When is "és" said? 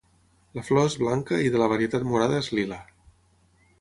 0.91-0.95, 2.47-2.53